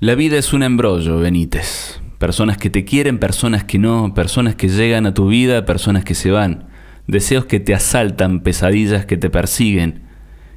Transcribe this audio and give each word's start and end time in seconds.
La 0.00 0.16
vida 0.16 0.36
es 0.36 0.52
un 0.52 0.64
embrollo, 0.64 1.20
Benítez. 1.20 2.00
Personas 2.18 2.58
que 2.58 2.68
te 2.68 2.84
quieren, 2.84 3.18
personas 3.18 3.62
que 3.62 3.78
no, 3.78 4.12
personas 4.12 4.56
que 4.56 4.68
llegan 4.68 5.06
a 5.06 5.14
tu 5.14 5.28
vida, 5.28 5.64
personas 5.64 6.04
que 6.04 6.16
se 6.16 6.32
van. 6.32 6.66
Deseos 7.06 7.44
que 7.44 7.60
te 7.60 7.74
asaltan, 7.74 8.40
pesadillas 8.40 9.06
que 9.06 9.16
te 9.16 9.30
persiguen. 9.30 10.02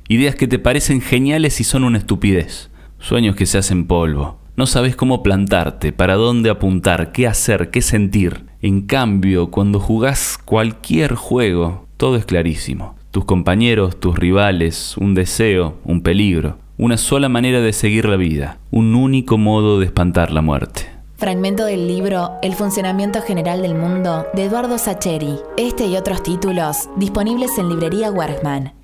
Ideas 0.08 0.34
que 0.34 0.48
te 0.48 0.58
parecen 0.58 1.02
geniales 1.02 1.62
y 1.62 1.64
son 1.64 1.84
una 1.84 2.00
estupidez. 2.00 2.72
Sueños 2.98 3.36
que 3.36 3.46
se 3.46 3.60
hacen 3.60 3.86
polvo. 3.86 4.40
No 4.56 4.66
sabes 4.66 4.96
cómo 4.96 5.22
plantarte, 5.22 5.94
para 5.94 6.16
dónde 6.16 6.50
apuntar, 6.50 7.12
qué 7.12 7.28
hacer, 7.28 7.70
qué 7.70 7.84
sentir. 7.84 8.46
En 8.64 8.82
cambio, 8.82 9.52
cuando 9.52 9.80
jugás 9.80 10.40
cualquier 10.44 11.14
juego, 11.14 11.88
todo 11.98 12.16
es 12.16 12.26
clarísimo. 12.26 12.96
Tus 13.12 13.26
compañeros, 13.26 14.00
tus 14.00 14.18
rivales, 14.18 14.98
un 14.98 15.14
deseo, 15.14 15.78
un 15.84 16.02
peligro. 16.02 16.58
Una 16.80 16.98
sola 16.98 17.28
manera 17.28 17.60
de 17.60 17.74
seguir 17.74 18.08
la 18.08 18.18
vida, 18.18 18.60
un 18.70 18.94
único 18.94 19.40
modo 19.40 19.80
de 19.80 19.88
espantar 19.88 20.32
la 20.32 20.44
muerte. 20.44 20.88
Fragmento 21.16 21.66
del 21.66 21.88
libro 21.88 22.34
El 22.44 22.54
funcionamiento 22.54 23.24
general 23.24 23.64
del 23.64 23.74
mundo 23.74 24.28
de 24.36 24.44
Eduardo 24.44 24.78
Sacheri. 24.78 25.40
Este 25.58 25.88
y 25.88 25.98
otros 25.98 26.22
títulos 26.22 26.88
disponibles 26.96 27.58
en 27.58 27.70
librería 27.70 28.12
Wergman. 28.12 28.76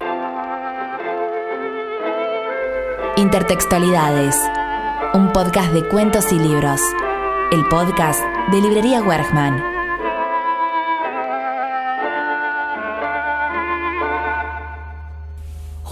Intertextualidades. 3.16 4.42
Un 5.14 5.32
podcast 5.32 5.72
de 5.72 5.88
cuentos 5.88 6.32
y 6.32 6.40
libros. 6.40 6.82
El 7.52 7.64
podcast 7.68 8.24
de 8.52 8.60
librería 8.60 9.04
Wergman. 9.04 9.73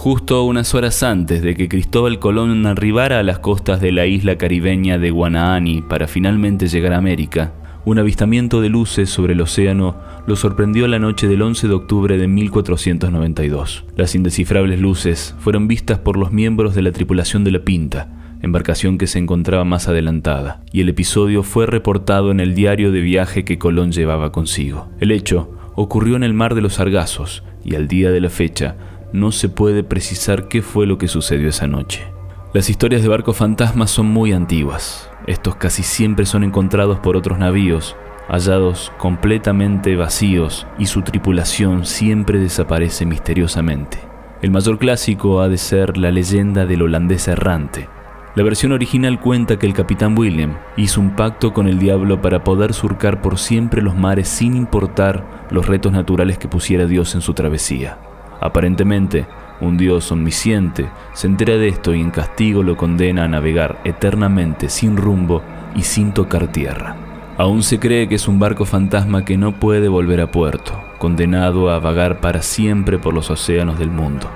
Justo 0.02 0.42
unas 0.42 0.74
horas 0.74 1.04
antes 1.04 1.42
de 1.42 1.54
que 1.54 1.68
Cristóbal 1.68 2.18
Colón 2.18 2.66
arribara 2.66 3.20
a 3.20 3.22
las 3.22 3.38
costas 3.38 3.80
de 3.80 3.92
la 3.92 4.04
isla 4.04 4.36
caribeña 4.36 4.98
de 4.98 5.12
Guanaani 5.12 5.82
para 5.82 6.08
finalmente 6.08 6.66
llegar 6.66 6.94
a 6.94 6.98
América, 6.98 7.52
un 7.84 8.00
avistamiento 8.00 8.60
de 8.60 8.68
luces 8.68 9.10
sobre 9.10 9.34
el 9.34 9.40
océano 9.40 9.94
lo 10.26 10.34
sorprendió 10.34 10.88
la 10.88 10.98
noche 10.98 11.28
del 11.28 11.40
11 11.40 11.68
de 11.68 11.74
octubre 11.74 12.18
de 12.18 12.26
1492. 12.26 13.84
Las 13.94 14.16
indescifrables 14.16 14.80
luces 14.80 15.36
fueron 15.38 15.68
vistas 15.68 16.00
por 16.00 16.16
los 16.16 16.32
miembros 16.32 16.74
de 16.74 16.82
la 16.82 16.90
tripulación 16.90 17.44
de 17.44 17.52
la 17.52 17.60
Pinta, 17.60 18.08
embarcación 18.42 18.98
que 18.98 19.06
se 19.06 19.20
encontraba 19.20 19.62
más 19.62 19.86
adelantada, 19.86 20.64
y 20.72 20.80
el 20.80 20.88
episodio 20.88 21.44
fue 21.44 21.66
reportado 21.66 22.32
en 22.32 22.40
el 22.40 22.56
diario 22.56 22.90
de 22.90 23.02
viaje 23.02 23.44
que 23.44 23.56
Colón 23.56 23.92
llevaba 23.92 24.32
consigo. 24.32 24.88
El 24.98 25.12
hecho 25.12 25.52
ocurrió 25.76 26.16
en 26.16 26.24
el 26.24 26.34
mar 26.34 26.56
de 26.56 26.60
los 26.60 26.74
Sargazos, 26.74 27.44
y 27.64 27.76
al 27.76 27.86
día 27.86 28.10
de 28.10 28.20
la 28.20 28.28
fecha 28.28 28.74
no 29.12 29.32
se 29.32 29.48
puede 29.48 29.84
precisar 29.84 30.48
qué 30.48 30.62
fue 30.62 30.86
lo 30.86 30.98
que 30.98 31.08
sucedió 31.08 31.48
esa 31.48 31.66
noche. 31.66 32.12
Las 32.54 32.68
historias 32.68 33.02
de 33.02 33.08
barcos 33.08 33.36
fantasmas 33.36 33.90
son 33.90 34.06
muy 34.06 34.32
antiguas. 34.32 35.10
Estos 35.26 35.56
casi 35.56 35.82
siempre 35.82 36.26
son 36.26 36.44
encontrados 36.44 36.98
por 36.98 37.16
otros 37.16 37.38
navíos, 37.38 37.96
hallados 38.28 38.92
completamente 38.98 39.96
vacíos 39.96 40.66
y 40.78 40.86
su 40.86 41.02
tripulación 41.02 41.86
siempre 41.86 42.38
desaparece 42.38 43.06
misteriosamente. 43.06 43.98
El 44.42 44.50
mayor 44.50 44.78
clásico 44.78 45.40
ha 45.40 45.48
de 45.48 45.58
ser 45.58 45.96
la 45.96 46.10
leyenda 46.10 46.66
del 46.66 46.82
holandés 46.82 47.28
errante. 47.28 47.88
La 48.34 48.42
versión 48.42 48.72
original 48.72 49.20
cuenta 49.20 49.58
que 49.58 49.66
el 49.66 49.74
capitán 49.74 50.18
William 50.18 50.56
hizo 50.76 51.00
un 51.00 51.14
pacto 51.14 51.52
con 51.52 51.68
el 51.68 51.78
diablo 51.78 52.20
para 52.22 52.42
poder 52.44 52.72
surcar 52.72 53.20
por 53.20 53.38
siempre 53.38 53.82
los 53.82 53.94
mares 53.94 54.28
sin 54.28 54.56
importar 54.56 55.46
los 55.50 55.66
retos 55.66 55.92
naturales 55.92 56.38
que 56.38 56.48
pusiera 56.48 56.86
Dios 56.86 57.14
en 57.14 57.20
su 57.20 57.34
travesía. 57.34 57.98
Aparentemente, 58.42 59.24
un 59.60 59.76
Dios 59.76 60.10
omnisciente 60.10 60.86
se 61.12 61.28
entera 61.28 61.54
de 61.54 61.68
esto 61.68 61.94
y 61.94 62.00
en 62.00 62.10
castigo 62.10 62.64
lo 62.64 62.76
condena 62.76 63.22
a 63.22 63.28
navegar 63.28 63.78
eternamente 63.84 64.68
sin 64.68 64.96
rumbo 64.96 65.42
y 65.76 65.82
sin 65.82 66.12
tocar 66.12 66.48
tierra. 66.48 66.96
Aún 67.38 67.62
se 67.62 67.78
cree 67.78 68.08
que 68.08 68.16
es 68.16 68.26
un 68.26 68.40
barco 68.40 68.64
fantasma 68.64 69.24
que 69.24 69.38
no 69.38 69.52
puede 69.52 69.86
volver 69.86 70.20
a 70.20 70.32
puerto, 70.32 70.72
condenado 70.98 71.70
a 71.70 71.78
vagar 71.78 72.20
para 72.20 72.42
siempre 72.42 72.98
por 72.98 73.14
los 73.14 73.30
océanos 73.30 73.78
del 73.78 73.90
mundo. 73.90 74.28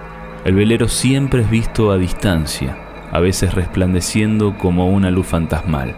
El 0.44 0.54
velero 0.54 0.86
siempre 0.86 1.42
es 1.42 1.50
visto 1.50 1.90
a 1.90 1.98
distancia, 1.98 2.76
a 3.10 3.18
veces 3.18 3.54
resplandeciendo 3.54 4.56
como 4.56 4.88
una 4.88 5.10
luz 5.10 5.26
fantasmal. 5.26 5.96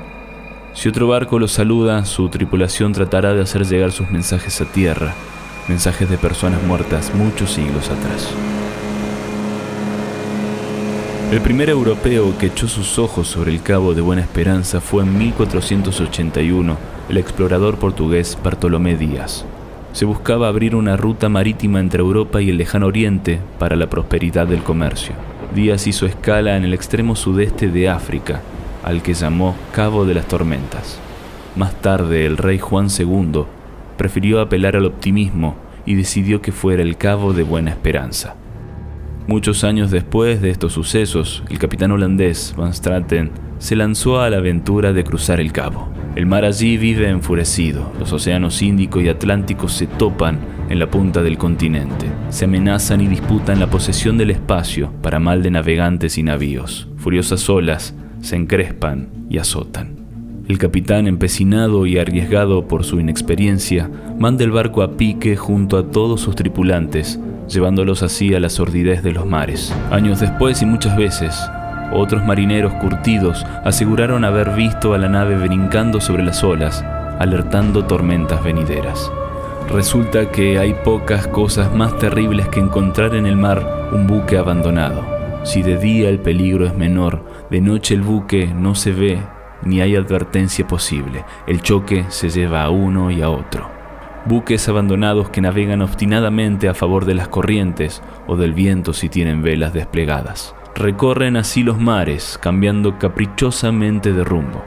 Si 0.72 0.88
otro 0.88 1.08
barco 1.08 1.38
lo 1.38 1.46
saluda, 1.46 2.06
su 2.06 2.30
tripulación 2.30 2.94
tratará 2.94 3.34
de 3.34 3.42
hacer 3.42 3.66
llegar 3.66 3.92
sus 3.92 4.10
mensajes 4.10 4.62
a 4.62 4.64
tierra, 4.64 5.14
mensajes 5.68 6.08
de 6.08 6.18
personas 6.18 6.62
muertas 6.62 7.14
muchos 7.14 7.52
siglos 7.52 7.90
atrás. 7.90 8.28
El 11.30 11.42
primer 11.42 11.68
europeo 11.68 12.38
que 12.38 12.46
echó 12.46 12.68
sus 12.68 12.98
ojos 12.98 13.28
sobre 13.28 13.52
el 13.52 13.62
Cabo 13.62 13.92
de 13.92 14.00
Buena 14.00 14.22
Esperanza 14.22 14.80
fue 14.80 15.02
en 15.02 15.18
1481 15.18 16.76
el 17.10 17.16
explorador 17.18 17.76
portugués 17.76 18.38
Bartolomé 18.42 18.96
Díaz. 18.96 19.44
Se 19.92 20.06
buscaba 20.06 20.48
abrir 20.48 20.74
una 20.74 20.96
ruta 20.96 21.28
marítima 21.28 21.80
entre 21.80 22.00
Europa 22.00 22.40
y 22.40 22.48
el 22.48 22.56
lejano 22.56 22.86
Oriente 22.86 23.40
para 23.58 23.76
la 23.76 23.90
prosperidad 23.90 24.46
del 24.46 24.62
comercio. 24.62 25.14
Díaz 25.54 25.86
hizo 25.86 26.06
escala 26.06 26.56
en 26.56 26.64
el 26.64 26.72
extremo 26.72 27.14
sudeste 27.14 27.68
de 27.68 27.90
África, 27.90 28.40
al 28.82 29.02
que 29.02 29.12
llamó 29.12 29.54
Cabo 29.72 30.06
de 30.06 30.14
las 30.14 30.26
Tormentas. 30.28 30.98
Más 31.56 31.74
tarde 31.74 32.24
el 32.24 32.38
rey 32.38 32.58
Juan 32.58 32.88
II 32.96 33.44
prefirió 33.98 34.40
apelar 34.40 34.76
al 34.76 34.86
optimismo 34.86 35.56
y 35.84 35.94
decidió 35.94 36.40
que 36.40 36.52
fuera 36.52 36.82
el 36.82 36.96
Cabo 36.96 37.34
de 37.34 37.42
Buena 37.42 37.70
Esperanza. 37.70 38.36
Muchos 39.26 39.62
años 39.62 39.90
después 39.90 40.40
de 40.40 40.48
estos 40.48 40.72
sucesos, 40.72 41.42
el 41.50 41.58
capitán 41.58 41.90
holandés 41.90 42.54
Van 42.56 42.72
Straten 42.72 43.30
se 43.58 43.76
lanzó 43.76 44.20
a 44.20 44.30
la 44.30 44.38
aventura 44.38 44.94
de 44.94 45.04
cruzar 45.04 45.38
el 45.38 45.52
cabo. 45.52 45.90
El 46.16 46.24
mar 46.24 46.46
allí 46.46 46.78
vive 46.78 47.10
enfurecido, 47.10 47.92
los 47.98 48.10
océanos 48.12 48.62
Índico 48.62 49.02
y 49.02 49.08
Atlántico 49.08 49.68
se 49.68 49.86
topan 49.86 50.38
en 50.70 50.78
la 50.78 50.90
punta 50.90 51.22
del 51.22 51.36
continente, 51.36 52.06
se 52.30 52.46
amenazan 52.46 53.02
y 53.02 53.06
disputan 53.06 53.60
la 53.60 53.68
posesión 53.68 54.16
del 54.16 54.30
espacio 54.30 54.92
para 55.02 55.20
mal 55.20 55.42
de 55.42 55.50
navegantes 55.50 56.16
y 56.16 56.22
navíos. 56.22 56.88
Furiosas 56.96 57.48
olas 57.50 57.94
se 58.20 58.36
encrespan 58.36 59.10
y 59.28 59.38
azotan. 59.38 59.97
El 60.48 60.58
capitán, 60.58 61.06
empecinado 61.06 61.86
y 61.86 61.98
arriesgado 61.98 62.66
por 62.66 62.84
su 62.84 62.98
inexperiencia, 62.98 63.90
manda 64.18 64.44
el 64.44 64.50
barco 64.50 64.82
a 64.82 64.96
pique 64.96 65.36
junto 65.36 65.76
a 65.76 65.90
todos 65.90 66.20
sus 66.20 66.34
tripulantes 66.34 67.20
llevándolos 67.48 68.02
así 68.02 68.34
a 68.34 68.40
la 68.40 68.48
sordidez 68.48 69.02
de 69.02 69.12
los 69.12 69.26
mares. 69.26 69.74
Años 69.90 70.20
después 70.20 70.62
y 70.62 70.66
muchas 70.66 70.96
veces, 70.96 71.34
otros 71.92 72.24
marineros 72.24 72.74
curtidos 72.74 73.44
aseguraron 73.64 74.24
haber 74.24 74.50
visto 74.50 74.94
a 74.94 74.98
la 74.98 75.08
nave 75.08 75.36
brincando 75.36 76.00
sobre 76.00 76.22
las 76.22 76.44
olas, 76.44 76.84
alertando 77.18 77.84
tormentas 77.86 78.44
venideras. 78.44 79.10
Resulta 79.70 80.30
que 80.30 80.58
hay 80.58 80.74
pocas 80.84 81.26
cosas 81.26 81.74
más 81.74 81.98
terribles 81.98 82.48
que 82.48 82.60
encontrar 82.60 83.14
en 83.14 83.26
el 83.26 83.36
mar 83.36 83.90
un 83.92 84.06
buque 84.06 84.38
abandonado. 84.38 85.04
Si 85.44 85.62
de 85.62 85.78
día 85.78 86.08
el 86.08 86.20
peligro 86.20 86.66
es 86.66 86.74
menor, 86.74 87.24
de 87.50 87.60
noche 87.60 87.94
el 87.94 88.02
buque 88.02 88.46
no 88.46 88.74
se 88.74 88.92
ve 88.92 89.18
ni 89.68 89.80
hay 89.80 89.94
advertencia 89.94 90.66
posible. 90.66 91.24
El 91.46 91.62
choque 91.62 92.06
se 92.08 92.30
lleva 92.30 92.62
a 92.62 92.70
uno 92.70 93.10
y 93.10 93.22
a 93.22 93.30
otro 93.30 93.78
buques 94.28 94.68
abandonados 94.68 95.30
que 95.30 95.40
navegan 95.40 95.80
obstinadamente 95.80 96.68
a 96.68 96.74
favor 96.74 97.06
de 97.06 97.14
las 97.14 97.28
corrientes 97.28 98.02
o 98.26 98.36
del 98.36 98.52
viento 98.52 98.92
si 98.92 99.08
tienen 99.08 99.42
velas 99.42 99.72
desplegadas. 99.72 100.54
Recorren 100.74 101.36
así 101.36 101.62
los 101.62 101.78
mares, 101.78 102.38
cambiando 102.40 102.98
caprichosamente 102.98 104.12
de 104.12 104.22
rumbo. 104.22 104.62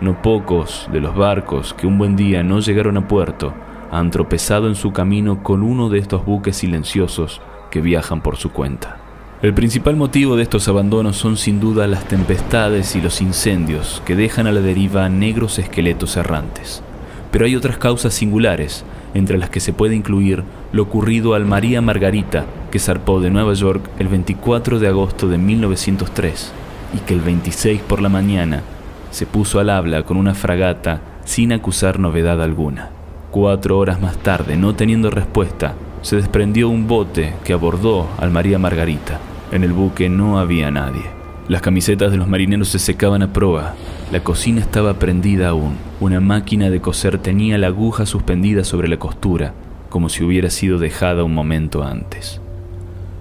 No 0.00 0.20
pocos 0.22 0.88
de 0.92 1.00
los 1.00 1.16
barcos 1.16 1.74
que 1.74 1.86
un 1.86 1.98
buen 1.98 2.16
día 2.16 2.42
no 2.42 2.60
llegaron 2.60 2.98
a 2.98 3.08
puerto 3.08 3.54
han 3.90 4.10
tropezado 4.10 4.68
en 4.68 4.76
su 4.76 4.92
camino 4.92 5.42
con 5.42 5.62
uno 5.62 5.88
de 5.88 5.98
estos 5.98 6.24
buques 6.24 6.58
silenciosos 6.58 7.40
que 7.70 7.80
viajan 7.80 8.22
por 8.22 8.36
su 8.36 8.52
cuenta. 8.52 8.99
El 9.42 9.54
principal 9.54 9.96
motivo 9.96 10.36
de 10.36 10.42
estos 10.42 10.68
abandonos 10.68 11.16
son 11.16 11.38
sin 11.38 11.60
duda 11.60 11.86
las 11.86 12.04
tempestades 12.06 12.94
y 12.94 13.00
los 13.00 13.22
incendios 13.22 14.02
que 14.04 14.14
dejan 14.14 14.46
a 14.46 14.52
la 14.52 14.60
deriva 14.60 15.08
negros 15.08 15.58
esqueletos 15.58 16.18
errantes. 16.18 16.82
Pero 17.30 17.46
hay 17.46 17.56
otras 17.56 17.78
causas 17.78 18.12
singulares, 18.12 18.84
entre 19.14 19.38
las 19.38 19.48
que 19.48 19.60
se 19.60 19.72
puede 19.72 19.94
incluir 19.94 20.44
lo 20.72 20.82
ocurrido 20.82 21.32
al 21.32 21.46
María 21.46 21.80
Margarita, 21.80 22.44
que 22.70 22.78
zarpó 22.78 23.18
de 23.18 23.30
Nueva 23.30 23.54
York 23.54 23.82
el 23.98 24.08
24 24.08 24.78
de 24.78 24.88
agosto 24.88 25.26
de 25.26 25.38
1903 25.38 26.52
y 26.94 26.98
que 26.98 27.14
el 27.14 27.22
26 27.22 27.80
por 27.80 28.02
la 28.02 28.10
mañana 28.10 28.62
se 29.10 29.24
puso 29.24 29.58
al 29.58 29.70
habla 29.70 30.02
con 30.02 30.18
una 30.18 30.34
fragata 30.34 31.00
sin 31.24 31.54
acusar 31.54 31.98
novedad 31.98 32.42
alguna. 32.42 32.90
Cuatro 33.30 33.78
horas 33.78 34.02
más 34.02 34.18
tarde, 34.18 34.58
no 34.58 34.74
teniendo 34.74 35.08
respuesta, 35.08 35.76
se 36.02 36.16
desprendió 36.16 36.68
un 36.68 36.86
bote 36.86 37.32
que 37.42 37.54
abordó 37.54 38.06
al 38.18 38.30
María 38.30 38.58
Margarita. 38.58 39.18
En 39.52 39.64
el 39.64 39.72
buque 39.72 40.08
no 40.08 40.38
había 40.38 40.70
nadie. 40.70 41.02
Las 41.48 41.62
camisetas 41.62 42.12
de 42.12 42.16
los 42.16 42.28
marineros 42.28 42.68
se 42.68 42.78
secaban 42.78 43.22
a 43.22 43.32
proa. 43.32 43.74
La 44.12 44.22
cocina 44.22 44.60
estaba 44.60 44.94
prendida 44.94 45.48
aún. 45.48 45.76
Una 45.98 46.20
máquina 46.20 46.70
de 46.70 46.80
coser 46.80 47.18
tenía 47.18 47.58
la 47.58 47.66
aguja 47.66 48.06
suspendida 48.06 48.62
sobre 48.62 48.86
la 48.86 48.98
costura, 48.98 49.52
como 49.88 50.08
si 50.08 50.22
hubiera 50.22 50.50
sido 50.50 50.78
dejada 50.78 51.24
un 51.24 51.34
momento 51.34 51.82
antes. 51.82 52.40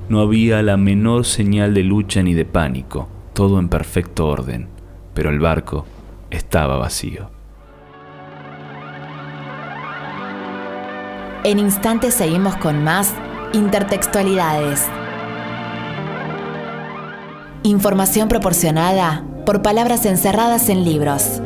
No 0.07 0.21
había 0.21 0.61
la 0.61 0.77
menor 0.77 1.25
señal 1.25 1.73
de 1.73 1.83
lucha 1.83 2.21
ni 2.21 2.35
de 2.35 2.45
pánico, 2.45 3.09
todo 3.33 3.59
en 3.59 3.69
perfecto 3.69 4.27
orden. 4.27 4.67
pero 5.15 5.31
el 5.31 5.39
barco 5.39 5.85
estaba 6.29 6.77
vacío. 6.77 7.29
En 11.43 11.59
instantes 11.59 12.13
seguimos 12.13 12.55
con 12.55 12.83
más 12.85 13.13
intertextualidades. 13.51 14.87
Información 17.63 18.29
proporcionada 18.29 19.25
por 19.45 19.61
palabras 19.61 20.05
encerradas 20.05 20.69
en 20.69 20.85
libros. 20.85 21.41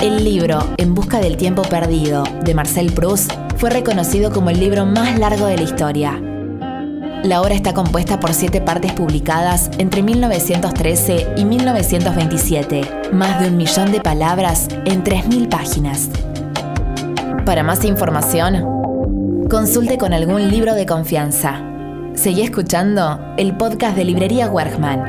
El 0.00 0.24
libro 0.24 0.66
En 0.78 0.94
Busca 0.94 1.20
del 1.20 1.36
Tiempo 1.36 1.60
Perdido 1.60 2.24
de 2.42 2.54
Marcel 2.54 2.90
Proust 2.92 3.30
fue 3.58 3.68
reconocido 3.68 4.32
como 4.32 4.48
el 4.48 4.60
libro 4.60 4.86
más 4.86 5.18
largo 5.18 5.44
de 5.44 5.58
la 5.58 5.62
historia. 5.62 6.18
La 7.22 7.42
obra 7.42 7.54
está 7.54 7.74
compuesta 7.74 8.18
por 8.18 8.32
siete 8.32 8.62
partes 8.62 8.92
publicadas 8.92 9.70
entre 9.76 10.02
1913 10.02 11.34
y 11.36 11.44
1927, 11.44 13.10
más 13.12 13.40
de 13.40 13.48
un 13.48 13.58
millón 13.58 13.92
de 13.92 14.00
palabras 14.00 14.68
en 14.86 15.04
3.000 15.04 15.48
páginas. 15.50 16.08
Para 17.44 17.62
más 17.62 17.84
información, 17.84 18.54
consulte 19.50 19.98
con 19.98 20.14
algún 20.14 20.50
libro 20.50 20.74
de 20.74 20.86
confianza. 20.86 21.62
Seguí 22.14 22.40
escuchando 22.40 23.20
el 23.36 23.54
podcast 23.54 23.98
de 23.98 24.04
Librería 24.04 24.48
Wergman. 24.48 25.04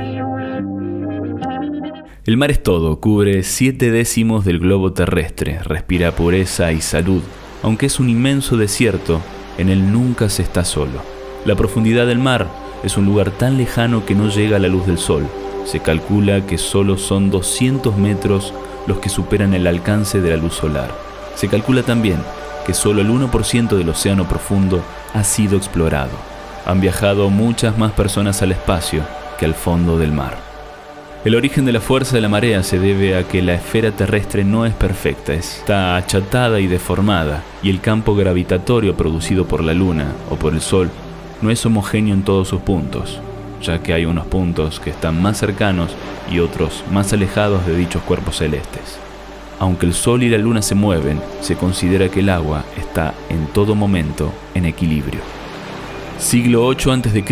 El 2.26 2.36
mar 2.36 2.52
es 2.52 2.62
todo, 2.62 3.00
cubre 3.00 3.42
siete 3.44 3.90
décimos 3.90 4.44
del 4.44 4.60
globo 4.60 4.92
terrestre, 4.92 5.60
respira 5.64 6.12
pureza 6.12 6.74
y 6.74 6.82
salud. 6.82 7.22
Aunque 7.64 7.86
es 7.86 8.02
un 8.02 8.10
inmenso 8.10 8.58
desierto, 8.58 9.22
en 9.58 9.70
él 9.70 9.94
nunca 9.94 10.28
se 10.28 10.42
está 10.42 10.66
solo. 10.66 11.02
La 11.46 11.56
profundidad 11.56 12.06
del 12.06 12.20
mar 12.20 12.48
es 12.84 12.98
un 12.98 13.06
lugar 13.06 13.32
tan 13.32 13.58
lejano 13.58 14.06
que 14.06 14.14
no 14.14 14.28
llega 14.28 14.58
a 14.58 14.60
la 14.60 14.68
luz 14.68 14.86
del 14.88 14.98
sol. 14.98 15.26
Se 15.64 15.80
calcula 15.80 16.46
que 16.46 16.58
solo 16.58 16.98
son 16.98 17.32
200 17.32 17.96
metros 17.98 18.54
los 18.88 18.98
que 18.98 19.08
superan 19.08 19.54
el 19.54 19.68
alcance 19.68 20.20
de 20.20 20.32
la 20.32 20.38
luz 20.38 20.56
solar. 20.56 21.15
Se 21.36 21.48
calcula 21.48 21.84
también 21.84 22.18
que 22.66 22.74
solo 22.74 23.02
el 23.02 23.10
1% 23.10 23.78
del 23.78 23.90
océano 23.90 24.28
profundo 24.28 24.82
ha 25.14 25.24
sido 25.24 25.58
explorado. 25.58 26.12
Han 26.66 26.82
viajado 26.82 27.30
muchas 27.30 27.78
más 27.78 27.92
personas 27.92 28.42
al 28.42 28.52
espacio 28.52 29.04
que 29.38 29.46
al 29.46 29.54
fondo 29.54 29.98
del 29.98 30.12
mar. 30.12 30.38
El 31.24 31.36
origen 31.36 31.66
de 31.66 31.72
la 31.72 31.82
fuerza 31.82 32.16
de 32.16 32.22
la 32.22 32.30
marea 32.30 32.62
se 32.62 32.78
debe 32.78 33.18
a 33.18 33.24
que 33.24 33.42
la 33.42 33.56
esfera 33.56 33.92
terrestre 33.92 34.44
no 34.44 34.66
es 34.66 34.74
perfecta, 34.76 35.34
está 35.34 35.96
achatada 35.96 36.60
y 36.60 36.68
deformada, 36.68 37.42
y 37.64 37.72
el 37.72 37.82
campo 37.82 38.16
gravitatorio 38.16 38.96
producido 38.96 39.46
por 39.48 39.64
la 39.64 39.74
luna 39.74 40.14
o 40.30 40.36
por 40.36 40.54
el 40.54 40.62
sol 40.62 40.92
no 41.42 41.50
es 41.50 41.66
homogéneo 41.66 42.14
en 42.14 42.24
todos 42.24 42.48
sus 42.50 42.62
puntos, 42.62 43.20
ya 43.62 43.82
que 43.82 43.94
hay 43.94 44.06
unos 44.06 44.28
puntos 44.28 44.80
que 44.80 44.92
están 44.92 45.20
más 45.20 45.38
cercanos 45.38 45.96
y 46.32 46.40
otros 46.40 46.84
más 46.92 47.12
alejados 47.12 47.66
de 47.66 47.76
dichos 47.76 48.04
cuerpos 48.04 48.38
celestes. 48.38 49.05
Aunque 49.60 49.86
el 49.86 49.94
Sol 49.94 50.24
y 50.24 50.30
la 50.30 50.38
Luna 50.38 50.62
se 50.62 50.76
mueven, 50.76 51.22
se 51.42 51.56
considera 51.56 52.10
que 52.10 52.20
el 52.20 52.30
agua 52.30 52.66
está 52.78 53.14
en 53.30 53.48
todo 53.48 53.76
momento 53.76 54.34
en 54.54 54.66
equilibrio. 54.66 55.22
Siglo 56.18 56.66
8 56.66 56.94
a.C., 56.94 57.24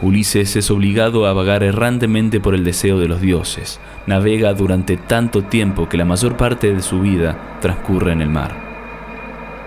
Ulises 0.00 0.56
es 0.56 0.70
obligado 0.70 1.26
a 1.26 1.34
vagar 1.34 1.62
errantemente 1.62 2.40
por 2.40 2.54
el 2.54 2.64
deseo 2.64 2.98
de 2.98 3.06
los 3.06 3.20
dioses. 3.20 3.78
Navega 4.06 4.54
durante 4.54 4.96
tanto 4.96 5.42
tiempo 5.42 5.88
que 5.88 5.98
la 5.98 6.06
mayor 6.06 6.36
parte 6.36 6.74
de 6.74 6.82
su 6.82 7.00
vida 7.00 7.58
transcurre 7.60 8.12
en 8.12 8.22
el 8.22 8.30
mar. 8.30 8.56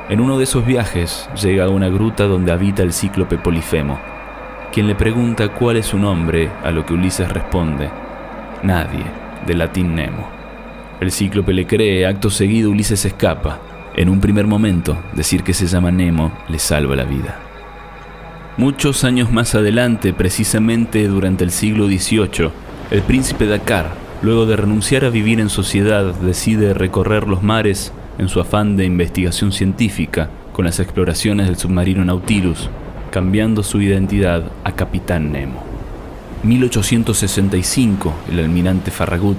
En 0.10 0.20
uno 0.20 0.38
de 0.38 0.44
esos 0.46 0.66
viajes 0.66 1.30
llega 1.42 1.66
a 1.66 1.70
una 1.70 1.90
gruta 1.90 2.26
donde 2.26 2.52
habita 2.52 2.84
el 2.84 2.94
cíclope 2.94 3.38
Polifemo, 3.38 4.00
quien 4.72 4.88
le 4.88 4.96
pregunta 4.96 5.50
cuál 5.50 5.78
es 5.78 5.86
su 5.86 5.98
nombre, 5.98 6.50
a 6.64 6.70
lo 6.72 6.86
que 6.86 6.94
Ulises 6.94 7.32
responde, 7.32 7.90
Nadie, 8.62 9.06
de 9.46 9.54
latín 9.54 9.96
Nemo. 9.96 10.35
El 11.02 11.12
cíclope 11.12 11.54
le 11.54 11.68
cree, 11.68 12.06
acto 12.06 12.30
seguido 12.30 12.72
Ulises 12.72 13.04
escapa. 13.06 13.60
En 13.96 14.10
un 14.10 14.22
primer 14.22 14.48
momento, 14.48 14.98
decir 15.14 15.44
que 15.44 15.54
se 15.54 15.68
llama 15.68 15.92
Nemo 15.92 16.32
le 16.48 16.60
salva 16.60 16.96
la 16.96 17.04
vida. 17.04 17.40
Muchos 18.58 19.04
años 19.04 19.32
más 19.32 19.56
adelante, 19.56 20.14
precisamente 20.14 21.08
durante 21.08 21.44
el 21.44 21.52
siglo 21.52 21.88
XVIII, 21.88 22.50
el 22.92 23.02
príncipe 23.02 23.46
Dakar, 23.46 23.92
luego 24.22 24.46
de 24.46 24.56
renunciar 24.56 25.04
a 25.04 25.10
vivir 25.10 25.42
en 25.42 25.50
sociedad, 25.50 26.14
decide 26.16 26.74
recorrer 26.74 27.28
los 27.28 27.44
mares 27.44 27.92
en 28.18 28.30
su 28.30 28.40
afán 28.40 28.78
de 28.78 28.86
investigación 28.86 29.52
científica 29.52 30.30
con 30.54 30.64
las 30.64 30.80
exploraciones 30.80 31.48
del 31.48 31.58
submarino 31.58 32.06
Nautilus, 32.06 32.70
cambiando 33.12 33.64
su 33.64 33.82
identidad 33.82 34.44
a 34.64 34.72
Capitán 34.72 35.34
Nemo. 35.34 35.62
1865, 36.44 38.14
el 38.32 38.40
almirante 38.40 38.92
Farragut, 38.92 39.38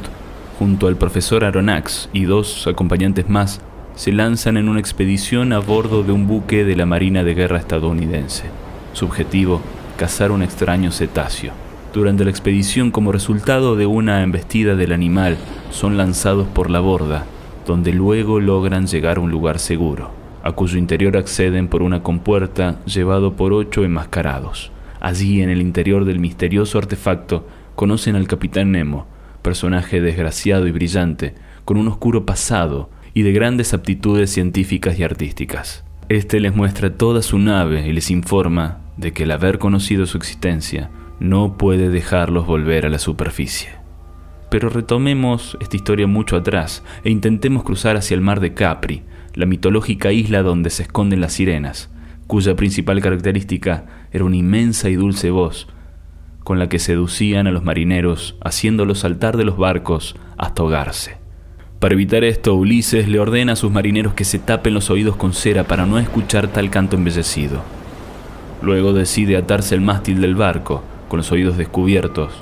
junto 0.59 0.89
al 0.89 0.97
profesor 0.97 1.45
Aronnax 1.45 2.09
y 2.13 2.25
dos 2.25 2.67
acompañantes 2.67 3.29
más, 3.29 3.61
se 3.95 4.13
lanzan 4.13 4.57
en 4.57 4.69
una 4.69 4.81
expedición 4.81 5.53
a 5.53 5.59
bordo 5.59 6.03
de 6.03 6.13
un 6.13 6.27
buque 6.27 6.65
de 6.65 6.77
la 6.77 6.87
Marina 6.87 7.25
de 7.25 7.35
Guerra 7.35 7.59
estadounidense. 7.59 8.45
Su 8.93 9.07
objetivo, 9.07 9.61
cazar 9.97 10.31
un 10.31 10.43
extraño 10.43 10.91
cetáceo. 10.93 11.53
Durante 11.93 12.25
la 12.25 12.31
expedición, 12.31 12.91
como 12.91 13.13
resultado 13.13 13.77
de 13.77 13.87
una 13.87 14.23
embestida 14.23 14.75
del 14.75 14.93
animal, 14.93 15.39
son 15.71 15.97
lanzados 15.97 16.47
por 16.49 16.71
la 16.71 16.81
borda 16.81 17.27
donde 17.67 17.93
luego 17.93 18.41
logran 18.41 18.87
llegar 18.87 19.17
a 19.17 19.21
un 19.21 19.31
lugar 19.31 19.59
seguro, 19.59 20.11
a 20.43 20.53
cuyo 20.53 20.79
interior 20.79 21.17
acceden 21.17 21.69
por 21.69 21.83
una 21.83 22.03
compuerta 22.03 22.79
llevado 22.87 23.35
por 23.35 23.53
ocho 23.53 23.85
enmascarados. 23.85 24.71
Allí, 25.01 25.43
en 25.43 25.51
el 25.51 25.61
interior 25.61 26.05
del 26.05 26.21
misterioso 26.21 26.79
artefacto, 26.79 27.47
conocen 27.75 28.15
al 28.17 28.29
capitán 28.29 28.73
Nemo, 28.73 29.07
personaje 29.47 30.01
desgraciado 30.01 30.67
y 30.67 30.73
brillante, 30.73 31.35
con 31.65 31.77
un 31.77 31.87
oscuro 31.87 32.27
pasado 32.27 32.91
y 33.15 33.23
de 33.23 33.31
grandes 33.31 33.75
aptitudes 33.75 34.33
científicas 34.33 34.99
y 34.99 35.05
artísticas. 35.05 35.85
Este 36.09 36.41
les 36.41 36.53
muestra 36.53 36.95
toda 36.95 37.23
su 37.23 37.39
nave 37.39 37.87
y 37.87 37.93
les 37.93 38.11
informa 38.11 38.81
de 38.97 39.13
que 39.13 39.23
el 39.23 39.31
haber 39.31 39.61
conocido 39.61 40.07
su 40.07 40.17
existencia 40.17 40.91
no 41.21 41.57
puede 41.57 41.91
dejarlos 41.91 42.45
volver 42.45 42.87
a 42.87 42.89
la 42.89 42.99
superficie. 42.99 43.69
Pero 44.51 44.69
retomemos 44.69 45.57
esta 45.61 45.77
historia 45.77 46.09
mucho 46.09 46.35
atrás 46.35 46.83
e 47.05 47.11
intentemos 47.11 47.63
cruzar 47.63 47.97
hacia 47.97 48.17
el 48.17 48.23
mar 48.23 48.41
de 48.41 48.53
Capri, 48.53 49.05
la 49.35 49.47
mitológica 49.47 50.11
isla 50.11 50.43
donde 50.43 50.71
se 50.71 50.83
esconden 50.83 51.21
las 51.21 51.35
sirenas, 51.35 51.89
cuya 52.27 52.57
principal 52.57 53.01
característica 53.01 53.87
era 54.11 54.25
una 54.25 54.39
inmensa 54.39 54.91
y 54.91 54.97
dulce 54.97 55.31
voz, 55.31 55.69
con 56.47 56.61
la 56.61 56.69
que 56.69 56.79
seducían 56.79 57.49
a 57.49 57.51
los 57.51 57.65
marineros, 57.65 58.37
haciéndolos 58.41 59.01
saltar 59.01 59.37
de 59.37 59.45
los 59.45 59.57
barcos 59.57 60.15
hasta 60.39 60.63
ahogarse. 60.63 61.17
Para 61.81 61.95
evitar 61.95 62.23
esto, 62.23 62.55
Ulises 62.55 63.09
le 63.09 63.19
ordena 63.19 63.55
a 63.55 63.57
sus 63.57 63.73
marineros 63.73 64.15
que 64.15 64.23
se 64.23 64.39
tapen 64.39 64.73
los 64.73 64.89
oídos 64.89 65.17
con 65.17 65.33
cera 65.33 65.65
para 65.65 65.87
no 65.87 65.99
escuchar 65.99 66.47
tal 66.47 66.71
canto 66.71 66.95
embellecido. 66.95 67.63
Luego 68.63 68.93
decide 68.93 69.37
atarse 69.37 69.75
el 69.75 69.81
mástil 69.81 70.21
del 70.21 70.37
barco, 70.37 70.85
con 71.09 71.17
los 71.17 71.33
oídos 71.33 71.57
descubiertos, 71.57 72.33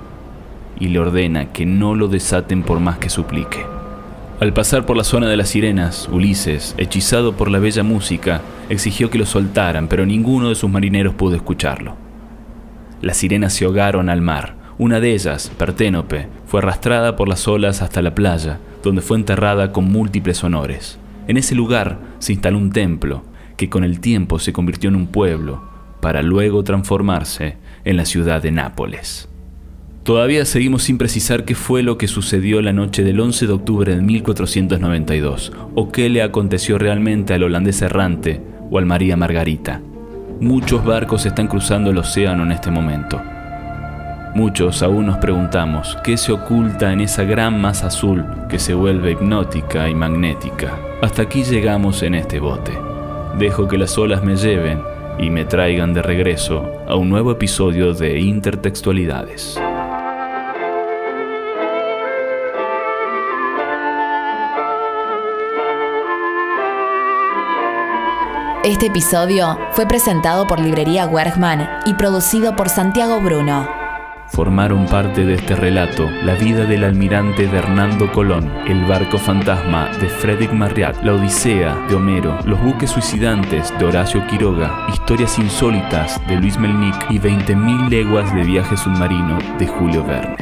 y 0.79 0.89
le 0.89 0.99
ordena 0.99 1.47
que 1.47 1.65
no 1.65 1.95
lo 1.95 2.09
desaten 2.09 2.63
por 2.63 2.81
más 2.81 2.99
que 2.99 3.09
suplique. 3.09 3.65
Al 4.39 4.53
pasar 4.53 4.85
por 4.85 4.99
la 4.99 5.05
zona 5.05 5.31
de 5.31 5.39
las 5.39 5.49
sirenas, 5.49 6.11
Ulises, 6.13 6.75
hechizado 6.77 7.39
por 7.39 7.51
la 7.51 7.59
bella 7.59 7.83
música, 7.83 8.43
exigió 8.69 9.09
que 9.09 9.17
lo 9.17 9.25
soltaran, 9.25 9.89
pero 9.89 10.05
ninguno 10.05 10.51
de 10.51 10.57
sus 10.57 10.69
marineros 10.69 11.15
pudo 11.15 11.37
escucharlo. 11.37 12.04
Las 13.05 13.19
sirenas 13.19 13.53
se 13.53 13.67
ahogaron 13.67 14.09
al 14.09 14.23
mar. 14.23 14.57
Una 14.79 14.99
de 14.99 15.13
ellas, 15.13 15.53
Perténope, 15.59 16.27
fue 16.47 16.61
arrastrada 16.61 17.17
por 17.17 17.29
las 17.29 17.47
olas 17.47 17.83
hasta 17.83 18.01
la 18.01 18.15
playa, 18.15 18.61
donde 18.83 19.03
fue 19.03 19.19
enterrada 19.19 19.73
con 19.73 19.93
múltiples 19.93 20.43
honores. 20.43 20.99
En 21.29 21.37
ese 21.37 21.55
lugar 21.55 21.99
se 22.19 22.33
instaló 22.33 22.57
un 22.57 22.73
templo, 22.73 23.23
que 23.59 23.69
con 23.69 23.85
el 23.85 24.01
tiempo 24.01 24.39
se 24.39 24.55
convirtió 24.55 24.89
en 24.89 24.97
un 24.97 25.09
pueblo, 25.09 25.63
para 26.01 26.23
luego 26.23 26.65
transformarse 26.65 27.59
en 27.85 27.99
la 27.99 28.07
ciudad 28.07 28.41
de 28.41 28.53
Nápoles. 28.53 29.29
Todavía 30.03 30.47
seguimos 30.47 30.85
sin 30.85 30.97
precisar 30.97 31.45
qué 31.45 31.55
fue 31.55 31.83
lo 31.83 31.99
que 31.99 32.09
sucedió 32.09 32.63
la 32.63 32.73
noche 32.73 33.05
del 33.05 33.21
11 33.21 33.47
de 33.47 33.53
octubre 33.53 33.97
de 33.97 34.01
1492, 34.01 35.53
o 35.75 35.93
qué 35.93 36.09
le 36.09 36.23
aconteció 36.23 36.79
realmente 36.79 37.35
al 37.35 37.43
holandés 37.43 37.83
errante 37.83 38.41
o 38.71 38.79
al 38.79 38.87
María 38.87 39.19
Margarita. 39.19 39.83
Muchos 40.41 40.85
barcos 40.85 41.27
están 41.27 41.47
cruzando 41.47 41.91
el 41.91 41.99
océano 41.99 42.43
en 42.43 42.53
este 42.53 42.71
momento. 42.71 43.21
Muchos 44.35 44.83
aún 44.83 45.07
nos 45.07 45.19
preguntamos 45.19 45.97
qué 46.03 46.17
se 46.17 46.33
oculta 46.33 46.93
en 46.93 47.01
esa 47.01 47.23
gran 47.23 47.61
masa 47.61 47.87
azul 47.87 48.25
que 48.49 48.59
se 48.59 48.75
vuelve 48.75 49.13
hipnótica 49.13 49.89
y 49.89 49.95
magnética. 49.95 50.77
Hasta 51.03 51.23
aquí 51.23 51.45
llegamos 51.45 52.03
en 52.03 52.17
este 52.17 52.41
bote. 52.41 52.73
Dejo 53.39 53.69
que 53.69 53.79
las 53.79 53.97
olas 53.97 54.25
me 54.25 54.35
lleven 54.35 54.83
y 55.19 55.31
me 55.31 55.45
traigan 55.45 55.95
de 55.95 56.03
regreso 56.03 56.69
a 56.89 56.97
un 56.97 57.11
nuevo 57.11 57.31
episodio 57.31 57.95
de 57.95 58.19
Intertextualidades. 58.19 59.57
Este 68.65 68.87
episodio 68.87 69.59
fue 69.73 69.85
presentado 69.85 70.47
por 70.47 70.59
Librería 70.59 71.07
Wergman 71.07 71.69
y 71.85 71.93
producido 71.93 72.57
por 72.57 72.71
Santiago 72.71 73.21
Bruno. 73.21 73.69
Formaron 74.29 74.87
parte 74.87 75.27
de 75.27 75.35
este 75.35 75.55
relato 75.55 76.11
la 76.23 76.35
vida 76.35 76.65
del 76.65 76.85
almirante 76.85 77.47
de 77.47 77.59
Hernando 77.59 78.11
Colón, 78.11 78.51
el 78.67 78.87
barco 78.87 79.19
fantasma 79.19 79.91
de 80.01 80.09
Frédéric 80.09 80.51
Marriott, 80.53 80.97
la 81.03 81.13
Odisea 81.13 81.77
de 81.91 81.95
Homero, 81.95 82.39
los 82.47 82.59
buques 82.63 82.89
suicidantes 82.89 83.71
de 83.79 83.85
Horacio 83.85 84.27
Quiroga, 84.29 84.87
historias 84.91 85.39
insólitas 85.39 86.19
de 86.27 86.37
Luis 86.37 86.59
Melnick 86.59 87.11
y 87.11 87.19
20.000 87.19 87.91
leguas 87.91 88.35
de 88.35 88.45
viaje 88.45 88.79
submarino 88.79 89.37
de 89.59 89.67
Julio 89.67 90.03
Verne. 90.07 90.37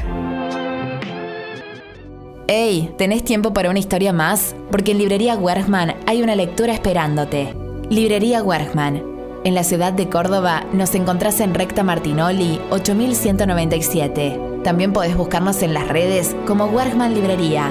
Hey, 2.47 2.95
¿tenés 2.97 3.25
tiempo 3.25 3.53
para 3.53 3.71
una 3.71 3.81
historia 3.81 4.13
más? 4.13 4.55
Porque 4.71 4.93
en 4.93 4.99
Librería 4.99 5.35
Wergman 5.35 5.97
hay 6.07 6.23
una 6.23 6.37
lectura 6.37 6.73
esperándote. 6.73 7.62
Librería 7.93 8.43
Wergman 8.43 9.03
en 9.45 9.55
la 9.55 9.65
ciudad 9.65 9.93
de 9.93 10.09
Córdoba 10.09 10.65
nos 10.73 10.95
encontrás 10.95 11.41
en 11.41 11.53
Recta 11.53 11.83
Martinoli 11.83 12.59
8197. 12.71 14.41
También 14.65 14.95
podés 14.95 15.15
buscarnos 15.15 15.63
en 15.63 15.75
las 15.75 15.89
redes 15.89 16.35
como 16.47 16.65
Wergman 16.65 17.13
Librería. 17.13 17.71